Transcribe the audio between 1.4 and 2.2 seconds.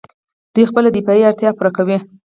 پوره کوي.